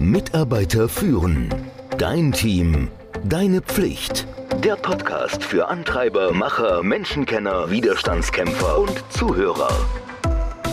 [0.00, 1.54] Mitarbeiter führen.
[1.98, 2.88] Dein Team.
[3.22, 4.26] Deine Pflicht.
[4.64, 9.68] Der Podcast für Antreiber, Macher, Menschenkenner, Widerstandskämpfer und Zuhörer.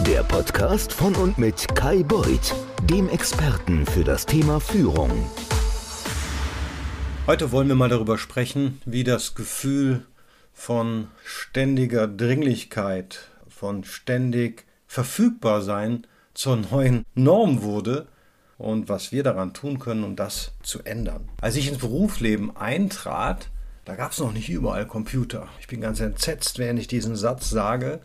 [0.07, 2.55] Der Podcast von und mit Kai Beuth,
[2.89, 5.11] dem Experten für das Thema Führung.
[7.28, 10.05] Heute wollen wir mal darüber sprechen, wie das Gefühl
[10.54, 18.07] von ständiger Dringlichkeit, von ständig verfügbar sein zur neuen Norm wurde
[18.57, 21.29] und was wir daran tun können, um das zu ändern.
[21.41, 23.49] Als ich ins Berufsleben eintrat,
[23.85, 25.48] da gab es noch nicht überall Computer.
[25.59, 28.01] Ich bin ganz entsetzt, während ich diesen Satz sage,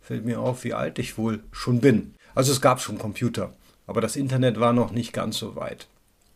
[0.00, 2.14] fällt mir auf, wie alt ich wohl schon bin.
[2.34, 3.52] Also es gab schon Computer,
[3.86, 5.88] aber das Internet war noch nicht ganz so weit.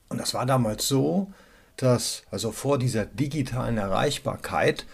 [0.09, 1.33] Und das war damals so,
[1.77, 4.87] dass also vor dieser digitalen Erreichbarkeit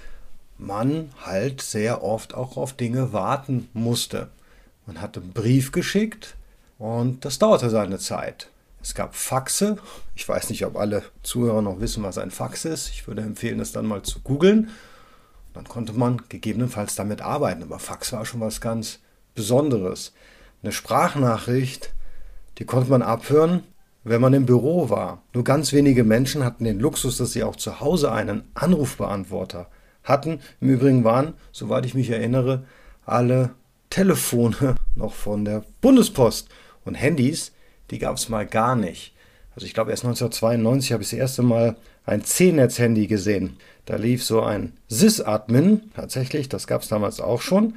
[0.58, 4.28] man halt sehr oft auch auf Dinge warten musste.
[4.86, 6.36] Man hatte einen Brief geschickt
[6.78, 8.48] und das dauerte seine Zeit.
[8.86, 9.78] Es gab Faxe.
[10.14, 12.88] Ich weiß nicht, ob alle Zuhörer noch wissen, was ein Fax ist.
[12.90, 14.70] Ich würde empfehlen, das dann mal zu googeln.
[15.54, 17.64] Dann konnte man gegebenenfalls damit arbeiten.
[17.64, 19.01] Aber Fax war schon was ganz
[19.34, 20.12] Besonderes.
[20.62, 21.95] Eine Sprachnachricht,
[22.59, 23.64] die konnte man abhören,
[24.04, 25.20] wenn man im Büro war.
[25.34, 29.68] Nur ganz wenige Menschen hatten den Luxus, dass sie auch zu Hause einen Anrufbeantworter
[30.04, 30.38] hatten.
[30.60, 32.64] Im Übrigen waren, soweit ich mich erinnere,
[33.04, 33.51] alle
[33.90, 36.51] Telefone noch von der Bundespost
[36.84, 37.51] und Handys
[37.90, 39.15] die gab es mal gar nicht.
[39.54, 43.56] Also ich glaube, erst 1992 habe ich das erste Mal ein C-Netz-Handy gesehen.
[43.87, 47.74] Da lief so ein Sys-Admin, tatsächlich, das gab es damals auch schon,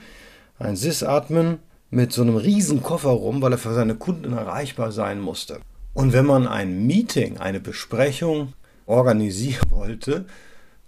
[0.59, 5.19] ein Sys-Admin mit so einem riesen Koffer rum, weil er für seine Kunden erreichbar sein
[5.19, 5.59] musste.
[5.93, 8.53] Und wenn man ein Meeting, eine Besprechung
[8.85, 10.25] organisieren wollte,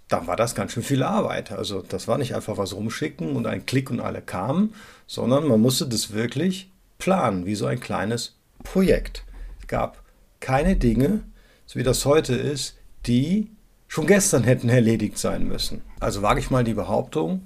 [0.08, 1.52] dann war das ganz schön viel Arbeit.
[1.52, 4.74] Also das war nicht einfach was rumschicken und ein Klick und alle kamen,
[5.06, 9.24] sondern man musste das wirklich planen, wie so ein kleines Projekt.
[9.60, 10.02] Es gab
[10.40, 11.22] keine Dinge,
[11.66, 13.50] so wie das heute ist, die
[13.88, 15.82] schon gestern hätten erledigt sein müssen.
[16.00, 17.42] Also wage ich mal die Behauptung,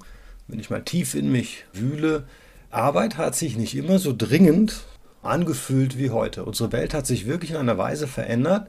[0.49, 2.27] wenn ich mal tief in mich wühle,
[2.71, 4.85] Arbeit hat sich nicht immer so dringend
[5.23, 6.45] angefühlt wie heute.
[6.45, 8.69] Unsere Welt hat sich wirklich in einer Weise verändert,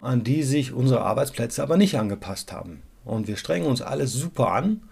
[0.00, 2.82] an die sich unsere Arbeitsplätze aber nicht angepasst haben.
[3.04, 4.82] Und wir strengen uns alles super an,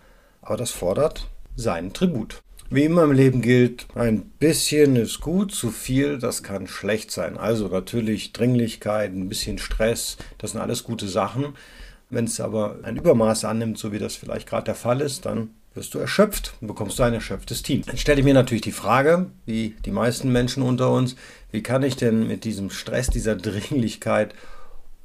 [0.41, 2.43] aber das fordert seinen Tribut.
[2.75, 7.37] Wie immer im Leben gilt, ein bisschen ist gut, zu viel, das kann schlecht sein.
[7.37, 11.55] Also natürlich Dringlichkeit, ein bisschen Stress, das sind alles gute Sachen.
[12.11, 15.51] Wenn es aber ein Übermaß annimmt, so wie das vielleicht gerade der Fall ist, dann
[15.75, 17.83] wirst du erschöpft und bekommst ein erschöpftes Team.
[17.87, 21.15] Dann stelle ich mir natürlich die Frage, wie die meisten Menschen unter uns,
[21.53, 24.35] wie kann ich denn mit diesem Stress, dieser Dringlichkeit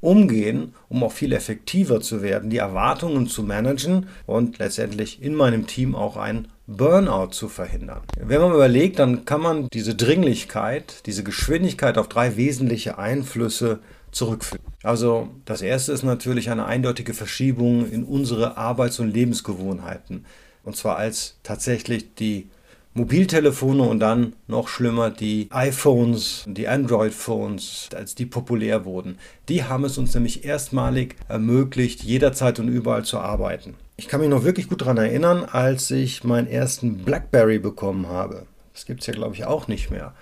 [0.00, 5.68] umgehen, um auch viel effektiver zu werden, die Erwartungen zu managen und letztendlich in meinem
[5.68, 8.02] Team auch ein Burnout zu verhindern.
[8.16, 13.80] Wenn man überlegt, dann kann man diese Dringlichkeit, diese Geschwindigkeit auf drei wesentliche Einflüsse
[14.12, 14.64] zurückführen.
[14.84, 20.24] Also das erste ist natürlich eine eindeutige Verschiebung in unsere Arbeits- und Lebensgewohnheiten.
[20.62, 22.48] Und zwar als tatsächlich die
[22.94, 29.18] Mobiltelefone und dann noch schlimmer die iPhones, die Android-Phones, als die populär wurden.
[29.48, 33.74] Die haben es uns nämlich erstmalig ermöglicht, jederzeit und überall zu arbeiten.
[34.00, 38.46] Ich kann mich noch wirklich gut daran erinnern, als ich meinen ersten BlackBerry bekommen habe.
[38.72, 40.14] Das gibt es ja, glaube ich, auch nicht mehr.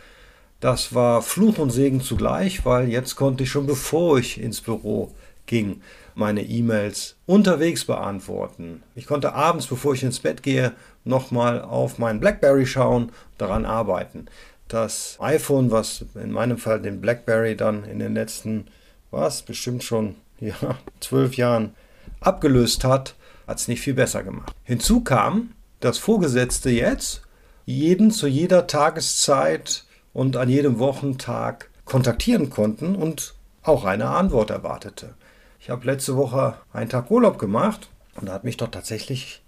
[0.58, 5.14] Das war Fluch und Segen zugleich, weil jetzt konnte ich schon bevor ich ins Büro
[5.46, 5.80] ging,
[6.16, 8.82] meine E-Mails unterwegs beantworten.
[8.96, 10.72] Ich konnte abends, bevor ich ins Bett gehe,
[11.04, 14.26] nochmal auf meinen BlackBerry schauen, daran arbeiten.
[14.66, 18.66] Das iPhone, was in meinem Fall den BlackBerry dann in den letzten,
[19.12, 20.56] was, bestimmt schon, ja,
[20.98, 21.76] zwölf Jahren
[22.18, 23.14] abgelöst hat,
[23.48, 24.54] hat es nicht viel besser gemacht.
[24.62, 25.50] Hinzu kam,
[25.80, 27.22] dass Vorgesetzte jetzt
[27.64, 35.14] jeden zu jeder Tageszeit und an jedem Wochentag kontaktieren konnten und auch eine Antwort erwartete.
[35.60, 39.42] Ich habe letzte Woche einen Tag Urlaub gemacht und da hat mich doch tatsächlich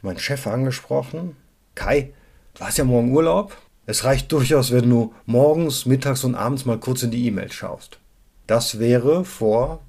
[0.00, 1.36] mein Chef angesprochen.
[1.74, 2.12] Kai,
[2.54, 3.56] du hast ja morgen Urlaub.
[3.84, 7.98] Es reicht durchaus, wenn du morgens, mittags und abends mal kurz in die E-Mail schaust.
[8.46, 9.80] Das wäre vor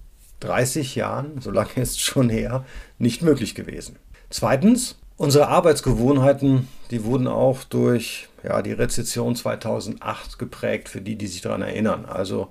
[0.44, 2.66] 30 Jahren, so lange ist es schon her,
[2.98, 3.98] nicht möglich gewesen.
[4.30, 11.28] Zweitens, unsere Arbeitsgewohnheiten, die wurden auch durch ja, die Rezession 2008 geprägt, für die, die
[11.28, 12.06] sich daran erinnern.
[12.06, 12.50] Also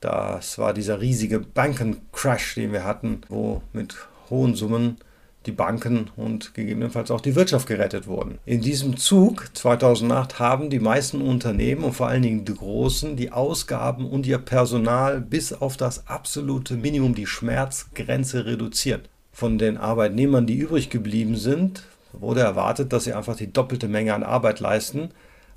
[0.00, 3.96] das war dieser riesige Bankencrash, den wir hatten, wo mit
[4.30, 4.98] hohen Summen
[5.46, 8.38] die Banken und gegebenenfalls auch die Wirtschaft gerettet wurden.
[8.46, 13.32] In diesem Zug 2008 haben die meisten Unternehmen und vor allen Dingen die großen die
[13.32, 19.08] Ausgaben und ihr Personal bis auf das absolute Minimum, die Schmerzgrenze reduziert.
[19.32, 21.82] Von den Arbeitnehmern, die übrig geblieben sind,
[22.12, 25.10] wurde erwartet, dass sie einfach die doppelte Menge an Arbeit leisten,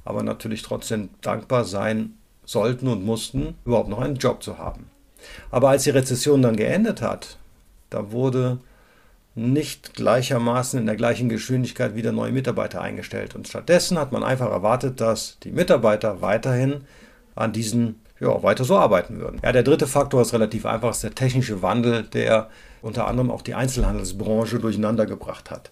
[0.04, 2.14] aber natürlich trotzdem dankbar sein
[2.46, 4.90] sollten und mussten, überhaupt noch einen Job zu haben.
[5.52, 7.38] Aber als die Rezession dann geendet hat,
[7.90, 8.60] da wurde
[9.38, 13.36] nicht gleichermaßen in der gleichen Geschwindigkeit wieder neue Mitarbeiter eingestellt.
[13.36, 16.82] Und stattdessen hat man einfach erwartet, dass die Mitarbeiter weiterhin
[17.36, 19.40] an diesen ja, weiter so arbeiten würden.
[19.44, 22.50] Ja, der dritte Faktor ist relativ einfach, ist der technische Wandel, der
[22.82, 25.70] unter anderem auch die Einzelhandelsbranche durcheinander gebracht hat.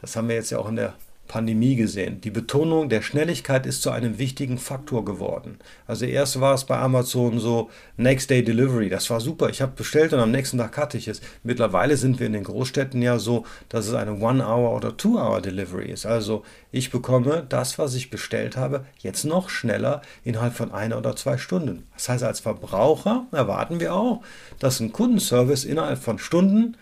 [0.00, 0.94] Das haben wir jetzt ja auch in der
[1.28, 2.20] Pandemie gesehen.
[2.22, 5.58] Die Betonung der Schnelligkeit ist zu einem wichtigen Faktor geworden.
[5.86, 9.50] Also erst war es bei Amazon so Next Day Delivery, das war super.
[9.50, 11.20] Ich habe bestellt und am nächsten Tag hatte ich es.
[11.42, 15.90] Mittlerweile sind wir in den Großstädten ja so, dass es eine One-Hour oder Two-Hour Delivery
[15.90, 16.06] ist.
[16.06, 16.42] Also
[16.72, 21.36] ich bekomme das, was ich bestellt habe, jetzt noch schneller innerhalb von einer oder zwei
[21.36, 21.86] Stunden.
[21.94, 24.22] Das heißt, als Verbraucher erwarten wir auch,
[24.58, 26.76] dass ein Kundenservice innerhalb von Stunden,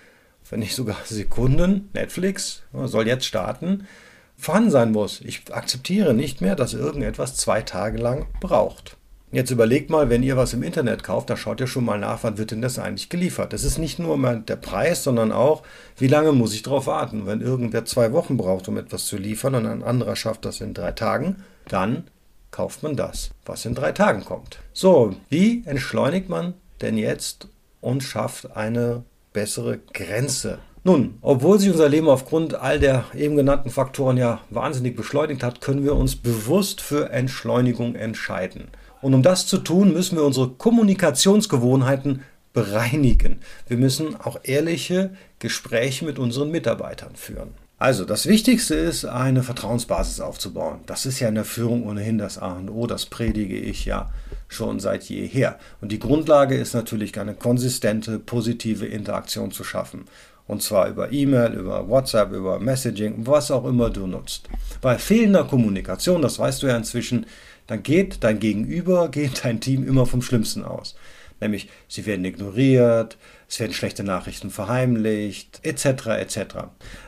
[0.49, 3.89] wenn nicht sogar Sekunden, Netflix soll jetzt starten,
[4.37, 5.21] vorhanden sein muss.
[5.23, 8.97] Ich akzeptiere nicht mehr, dass irgendetwas zwei Tage lang braucht.
[9.33, 12.23] Jetzt überlegt mal, wenn ihr was im Internet kauft, da schaut ihr schon mal nach,
[12.23, 13.53] wann wird denn das eigentlich geliefert.
[13.53, 15.63] Das ist nicht nur der Preis, sondern auch,
[15.99, 17.27] wie lange muss ich darauf warten.
[17.27, 20.75] Wenn irgendwer zwei Wochen braucht, um etwas zu liefern und ein anderer schafft das in
[20.75, 22.05] drei Tagen, dann
[22.53, 24.61] kauft man das, was in drei Tagen kommt.
[24.73, 27.49] So, wie entschleunigt man denn jetzt
[27.81, 29.03] und schafft eine
[29.33, 34.95] bessere Grenze nun, obwohl sich unser Leben aufgrund all der eben genannten Faktoren ja wahnsinnig
[34.95, 38.69] beschleunigt hat, können wir uns bewusst für Entschleunigung entscheiden.
[39.03, 42.23] Und um das zu tun, müssen wir unsere Kommunikationsgewohnheiten
[42.53, 43.41] bereinigen.
[43.67, 45.11] Wir müssen auch ehrliche
[45.41, 47.51] Gespräche mit unseren Mitarbeitern führen.
[47.79, 50.81] Also, das Wichtigste ist, eine Vertrauensbasis aufzubauen.
[50.87, 54.11] Das ist ja in der Führung ohnehin das A und O, das predige ich ja
[54.49, 55.59] schon seit jeher.
[55.81, 60.05] Und die Grundlage ist natürlich eine konsistente, positive Interaktion zu schaffen.
[60.47, 64.49] Und zwar über E-Mail, über WhatsApp, über Messaging, was auch immer du nutzt.
[64.81, 67.27] Bei fehlender Kommunikation, das weißt du ja inzwischen,
[67.67, 70.95] dann geht dein Gegenüber, geht dein Team immer vom Schlimmsten aus.
[71.41, 76.07] Nämlich, sie werden ignoriert, es werden schlechte Nachrichten verheimlicht, etc.
[76.07, 76.39] etc.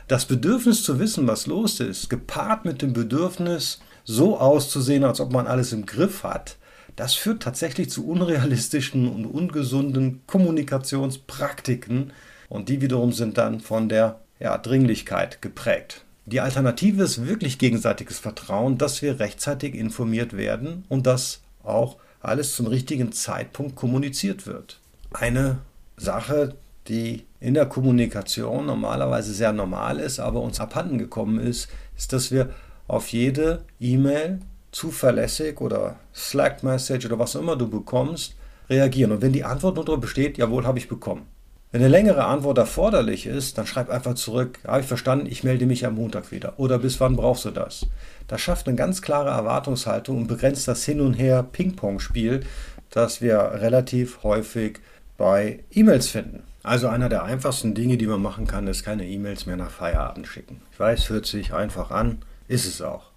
[0.07, 5.31] Das Bedürfnis zu wissen, was los ist, gepaart mit dem Bedürfnis, so auszusehen, als ob
[5.31, 6.57] man alles im Griff hat,
[6.95, 12.11] das führt tatsächlich zu unrealistischen und ungesunden Kommunikationspraktiken,
[12.49, 16.03] und die wiederum sind dann von der ja, Dringlichkeit geprägt.
[16.25, 22.55] Die Alternative ist wirklich gegenseitiges Vertrauen, dass wir rechtzeitig informiert werden und dass auch alles
[22.55, 24.79] zum richtigen Zeitpunkt kommuniziert wird.
[25.11, 25.59] Eine
[25.97, 26.55] Sache,
[26.87, 32.31] die in der Kommunikation normalerweise sehr normal ist, aber uns abhanden gekommen ist, ist, dass
[32.31, 32.49] wir
[32.87, 34.39] auf jede E-Mail
[34.71, 38.35] zuverlässig oder Slack-Message oder was auch immer du bekommst,
[38.69, 39.11] reagieren.
[39.11, 41.25] Und wenn die Antwort nur darüber besteht, jawohl, habe ich bekommen,
[41.71, 45.67] wenn eine längere Antwort erforderlich ist, dann schreib einfach zurück, habe ich verstanden, ich melde
[45.67, 46.57] mich am Montag wieder.
[46.57, 47.85] Oder bis wann brauchst du das?
[48.27, 52.41] Das schafft eine ganz klare Erwartungshaltung und begrenzt das Hin und Her Ping-Pong-Spiel,
[52.89, 54.79] das wir relativ häufig
[55.17, 56.41] bei E-Mails finden.
[56.63, 60.27] Also einer der einfachsten Dinge, die man machen kann, ist keine E-Mails mehr nach Feierabend
[60.27, 60.61] schicken.
[60.71, 63.08] Ich weiß, hört sich einfach an, ist es auch.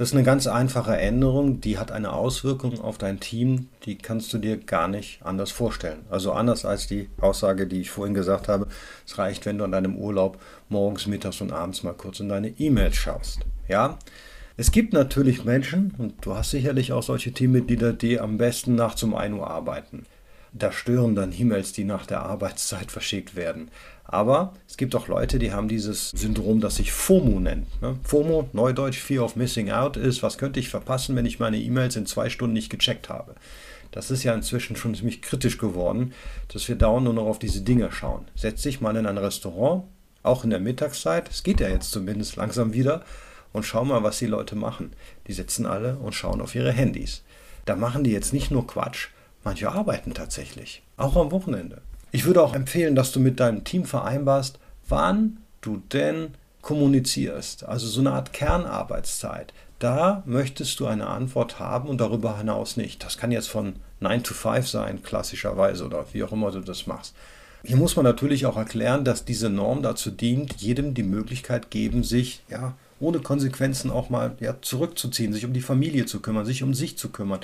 [0.00, 4.32] Das ist eine ganz einfache Änderung, die hat eine Auswirkung auf dein Team, die kannst
[4.32, 6.06] du dir gar nicht anders vorstellen.
[6.08, 8.68] Also anders als die Aussage, die ich vorhin gesagt habe,
[9.06, 12.48] es reicht, wenn du an deinem Urlaub morgens, mittags und abends mal kurz in deine
[12.48, 13.40] E-Mails schaust.
[13.68, 13.98] Ja?
[14.56, 19.02] Es gibt natürlich Menschen, und du hast sicherlich auch solche Teammitglieder, die am besten nachts
[19.02, 20.06] um 1 Uhr arbeiten.
[20.52, 23.70] Da stören dann E-Mails, die nach der Arbeitszeit verschickt werden.
[24.04, 27.80] Aber es gibt auch Leute, die haben dieses Syndrom, das sich FOMO nennt.
[27.80, 27.96] Ne?
[28.02, 31.94] FOMO, Neudeutsch Fear of Missing Out, ist, was könnte ich verpassen, wenn ich meine E-Mails
[31.94, 33.36] in zwei Stunden nicht gecheckt habe.
[33.92, 36.12] Das ist ja inzwischen schon ziemlich kritisch geworden,
[36.52, 38.26] dass wir dauernd nur noch auf diese Dinge schauen.
[38.34, 39.84] Setz dich mal in ein Restaurant,
[40.22, 43.04] auch in der Mittagszeit, es geht ja jetzt zumindest langsam wieder,
[43.52, 44.92] und schau mal, was die Leute machen.
[45.26, 47.22] Die sitzen alle und schauen auf ihre Handys.
[47.64, 49.08] Da machen die jetzt nicht nur Quatsch,
[49.44, 51.82] manche arbeiten tatsächlich, auch am Wochenende.
[52.12, 57.64] Ich würde auch empfehlen, dass du mit deinem Team vereinbarst, wann du denn kommunizierst.
[57.64, 59.52] Also so eine Art Kernarbeitszeit.
[59.78, 63.02] Da möchtest du eine Antwort haben und darüber hinaus nicht.
[63.02, 66.86] Das kann jetzt von 9 to 5 sein, klassischerweise, oder wie auch immer du das
[66.86, 67.14] machst.
[67.62, 72.04] Hier muss man natürlich auch erklären, dass diese Norm dazu dient, jedem die Möglichkeit geben,
[72.04, 76.62] sich ja ohne Konsequenzen auch mal ja, zurückzuziehen, sich um die Familie zu kümmern, sich
[76.62, 77.40] um sich zu kümmern,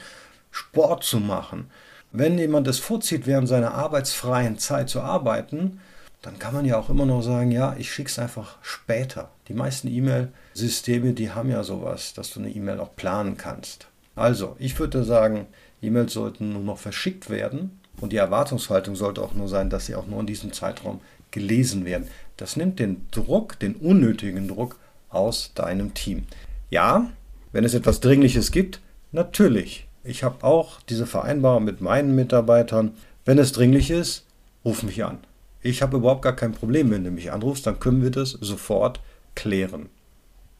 [0.56, 1.70] Sport zu machen,
[2.12, 5.80] wenn jemand es vorzieht, während seiner arbeitsfreien Zeit zu arbeiten,
[6.22, 9.28] dann kann man ja auch immer noch sagen, ja, ich schicke es einfach später.
[9.48, 13.88] Die meisten E-Mail-Systeme, die haben ja sowas, dass du eine E-Mail auch planen kannst.
[14.14, 15.46] Also, ich würde sagen,
[15.82, 19.94] E-Mails sollten nur noch verschickt werden und die Erwartungshaltung sollte auch nur sein, dass sie
[19.94, 22.08] auch nur in diesem Zeitraum gelesen werden.
[22.38, 24.78] Das nimmt den Druck, den unnötigen Druck
[25.10, 26.24] aus deinem Team.
[26.70, 27.10] Ja,
[27.52, 28.80] wenn es etwas Dringliches gibt,
[29.12, 32.94] natürlich ich habe auch diese Vereinbarung mit meinen Mitarbeitern,
[33.24, 34.24] Wenn es dringlich ist,
[34.64, 35.18] ruf mich an.
[35.60, 39.00] Ich habe überhaupt gar kein Problem, wenn du mich anrufst, dann können wir das sofort
[39.34, 39.88] klären.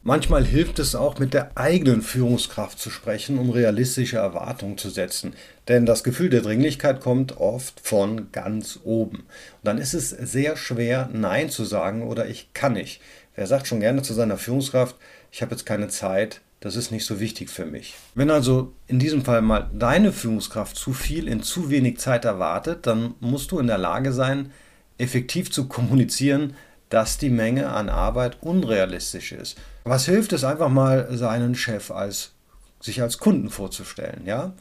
[0.03, 5.33] Manchmal hilft es auch, mit der eigenen Führungskraft zu sprechen, um realistische Erwartungen zu setzen.
[5.67, 9.17] Denn das Gefühl der Dringlichkeit kommt oft von ganz oben.
[9.17, 9.25] Und
[9.63, 13.01] dann ist es sehr schwer, Nein zu sagen oder ich kann nicht.
[13.35, 14.95] Wer sagt schon gerne zu seiner Führungskraft,
[15.31, 17.95] ich habe jetzt keine Zeit, das ist nicht so wichtig für mich.
[18.15, 22.87] Wenn also in diesem Fall mal deine Führungskraft zu viel in zu wenig Zeit erwartet,
[22.87, 24.51] dann musst du in der Lage sein,
[24.97, 26.55] effektiv zu kommunizieren,
[26.89, 29.57] dass die Menge an Arbeit unrealistisch ist.
[29.83, 32.31] Was hilft es einfach mal seinen Chef als
[32.79, 34.53] sich als Kunden vorzustellen, ja?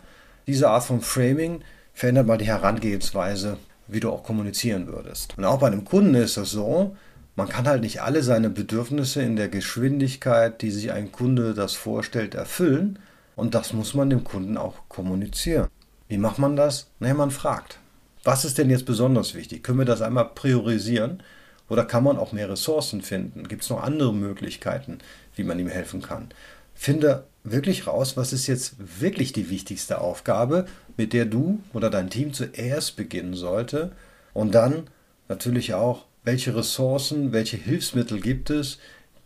[0.46, 1.62] Diese Art von Framing
[1.92, 5.36] verändert mal die Herangehensweise, wie du auch kommunizieren würdest.
[5.36, 6.96] Und auch bei einem Kunden ist das so,
[7.36, 11.74] man kann halt nicht alle seine Bedürfnisse in der Geschwindigkeit, die sich ein Kunde das
[11.74, 12.98] vorstellt, erfüllen.
[13.36, 15.68] Und das muss man dem Kunden auch kommunizieren.
[16.08, 16.88] Wie macht man das?
[16.98, 17.78] Naja, man fragt.
[18.24, 19.62] Was ist denn jetzt besonders wichtig?
[19.62, 21.22] Können wir das einmal priorisieren?
[21.68, 23.48] Oder kann man auch mehr Ressourcen finden?
[23.48, 24.98] Gibt es noch andere Möglichkeiten,
[25.34, 26.28] wie man ihm helfen kann?
[26.74, 30.66] Finde wirklich raus, was ist jetzt wirklich die wichtigste Aufgabe,
[30.96, 33.92] mit der du oder dein Team zuerst beginnen sollte.
[34.32, 34.88] Und dann
[35.28, 38.78] natürlich auch, welche Ressourcen, welche Hilfsmittel gibt es,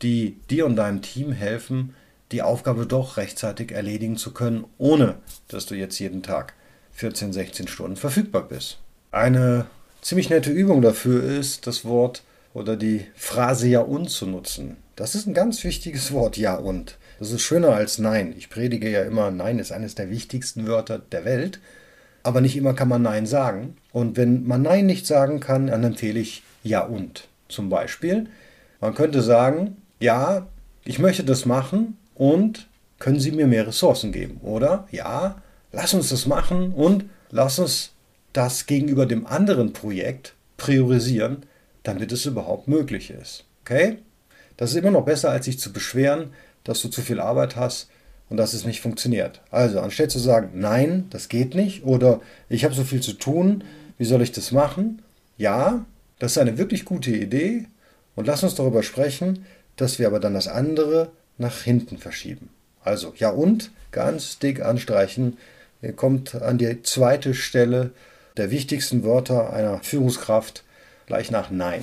[0.02, 1.94] die dir und deinem Team helfen,
[2.30, 5.16] die Aufgabe doch rechtzeitig erledigen zu können, ohne
[5.48, 6.52] dass du jetzt jeden Tag
[6.92, 8.78] 14, 16 Stunden verfügbar bist.
[9.10, 9.66] Eine
[10.02, 14.76] ziemlich nette Übung dafür ist, das Wort oder die Phrase Ja und zu nutzen.
[14.94, 16.98] Das ist ein ganz wichtiges Wort, Ja und.
[17.18, 18.34] Das ist schöner als Nein.
[18.36, 21.60] Ich predige ja immer, Nein ist eines der wichtigsten Wörter der Welt.
[22.22, 23.78] Aber nicht immer kann man Nein sagen.
[23.92, 27.28] Und wenn man Nein nicht sagen kann, dann empfehle ich Ja und.
[27.48, 28.28] Zum Beispiel,
[28.80, 30.46] man könnte sagen, ja,
[30.84, 34.38] ich möchte das machen und können Sie mir mehr Ressourcen geben?
[34.42, 37.92] Oder ja, lass uns das machen und lass uns
[38.32, 41.44] das gegenüber dem anderen Projekt priorisieren,
[41.82, 43.44] damit es überhaupt möglich ist.
[43.62, 43.98] Okay?
[44.56, 46.30] Das ist immer noch besser, als sich zu beschweren,
[46.64, 47.88] dass du zu viel Arbeit hast
[48.28, 49.40] und dass es nicht funktioniert.
[49.50, 53.64] Also, anstatt zu sagen, nein, das geht nicht oder ich habe so viel zu tun,
[53.98, 55.02] wie soll ich das machen?
[55.38, 55.84] Ja,
[56.20, 57.66] das ist eine wirklich gute Idee
[58.14, 59.44] und lass uns darüber sprechen,
[59.76, 62.50] dass wir aber dann das andere nach hinten verschieben.
[62.84, 65.38] Also, ja und ganz dick anstreichen.
[65.96, 67.90] Kommt an die zweite Stelle
[68.36, 70.62] der wichtigsten Wörter einer Führungskraft
[71.06, 71.82] gleich nach Nein.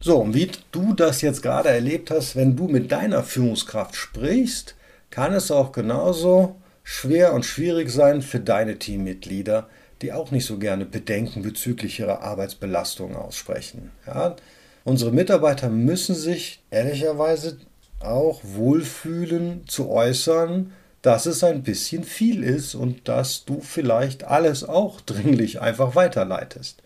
[0.00, 4.76] So, und wie du das jetzt gerade erlebt hast, wenn du mit deiner Führungskraft sprichst,
[5.10, 9.68] kann es auch genauso schwer und schwierig sein für deine Teammitglieder,
[10.02, 13.90] die auch nicht so gerne Bedenken bezüglich ihrer Arbeitsbelastung aussprechen.
[14.06, 14.36] Ja,
[14.84, 17.58] unsere Mitarbeiter müssen sich ehrlicherweise
[18.00, 24.64] auch wohlfühlen zu äußern, dass es ein bisschen viel ist und dass du vielleicht alles
[24.64, 26.82] auch dringlich einfach weiterleitest.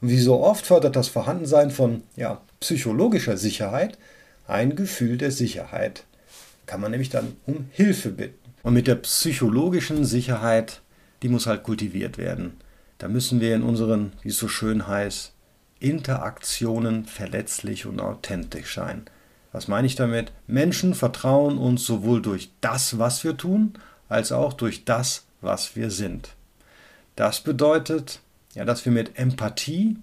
[0.00, 3.98] Und wie so oft fördert das Vorhandensein von ja, psychologischer Sicherheit
[4.46, 6.04] ein Gefühl der Sicherheit.
[6.66, 8.38] Kann man nämlich dann um Hilfe bitten.
[8.62, 10.82] Und mit der psychologischen Sicherheit,
[11.22, 12.54] die muss halt kultiviert werden.
[12.98, 15.32] Da müssen wir in unseren, wie es so schön heißt,
[15.78, 19.02] Interaktionen verletzlich und authentisch sein.
[19.52, 20.32] Was meine ich damit?
[20.46, 23.74] Menschen vertrauen uns sowohl durch das, was wir tun,
[24.08, 26.30] als auch durch das, was wir sind.
[27.16, 28.20] Das bedeutet,
[28.54, 29.96] ja, dass wir mit Empathie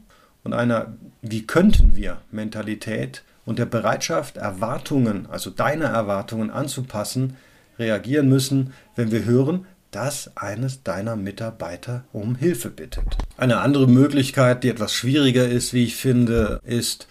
[0.44, 7.36] und einer Wie könnten wir Mentalität und der Bereitschaft, Erwartungen, also deine Erwartungen anzupassen,
[7.80, 13.06] reagieren müssen, wenn wir hören, dass eines deiner Mitarbeiter um Hilfe bittet.
[13.38, 17.08] Eine andere Möglichkeit, die etwas schwieriger ist, wie ich finde, ist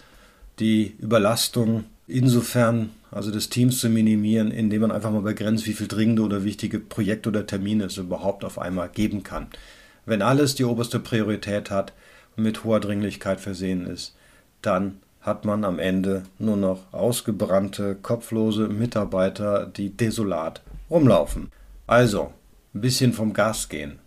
[0.59, 5.87] die Überlastung insofern, also des Teams zu minimieren, indem man einfach mal begrenzt, wie viel
[5.87, 9.47] dringende oder wichtige Projekte oder Termine es überhaupt auf einmal geben kann.
[10.05, 11.93] Wenn alles die oberste Priorität hat
[12.35, 14.15] und mit hoher Dringlichkeit versehen ist,
[14.61, 21.49] dann hat man am Ende nur noch ausgebrannte, kopflose Mitarbeiter, die desolat rumlaufen.
[21.87, 22.33] Also,
[22.73, 23.99] ein bisschen vom Gas gehen.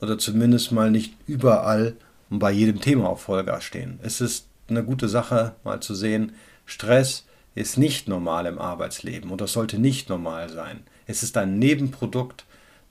[0.00, 1.96] Oder zumindest mal nicht überall
[2.30, 3.98] und bei jedem Thema auf Vollgas stehen.
[4.02, 6.32] Es ist eine gute Sache, mal zu sehen,
[6.64, 10.80] Stress ist nicht normal im Arbeitsleben und das sollte nicht normal sein.
[11.06, 12.44] Es ist ein Nebenprodukt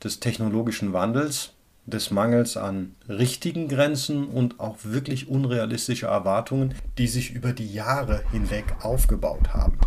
[0.04, 1.54] des technologischen Wandels
[1.90, 8.24] des Mangels an richtigen Grenzen und auch wirklich unrealistische Erwartungen, die sich über die Jahre
[8.32, 9.78] hinweg aufgebaut haben.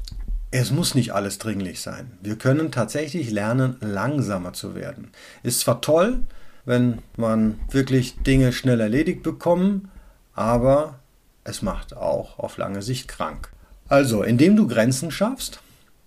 [0.52, 2.12] Es muss nicht alles dringlich sein.
[2.20, 5.10] Wir können tatsächlich lernen, langsamer zu werden.
[5.42, 6.20] Ist zwar toll,
[6.64, 9.88] wenn man wirklich Dinge schnell erledigt bekommt,
[10.34, 11.00] aber
[11.42, 13.50] es macht auch auf lange Sicht krank.
[13.88, 15.60] Also, indem du Grenzen schaffst,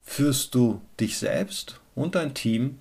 [0.04, 2.78] führst du dich selbst und dein Team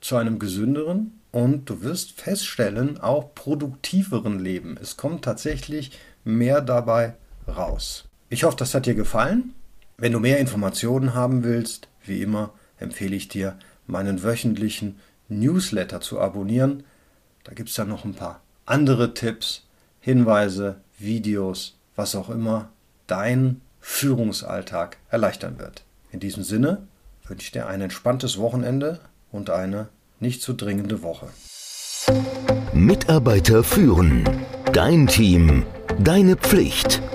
[0.00, 4.78] zu einem gesünderen, und du wirst feststellen, auch produktiveren Leben.
[4.80, 5.90] Es kommt tatsächlich
[6.22, 7.14] mehr dabei
[7.48, 8.04] raus.
[8.28, 9.52] Ich hoffe, das hat dir gefallen.
[9.96, 14.98] Wenn du mehr Informationen haben willst, wie immer empfehle ich dir, meinen wöchentlichen
[15.28, 16.82] Newsletter zu abonnieren.
[17.44, 19.66] Da gibt es dann noch ein paar andere Tipps,
[20.00, 22.70] Hinweise, Videos, was auch immer
[23.06, 25.84] dein Führungsalltag erleichtern wird.
[26.10, 26.86] In diesem Sinne
[27.26, 29.88] wünsche ich dir ein entspanntes Wochenende und eine
[30.20, 31.28] nicht zu dringende Woche.
[32.72, 34.28] Mitarbeiter führen.
[34.72, 35.64] Dein Team.
[36.00, 37.00] Deine Pflicht.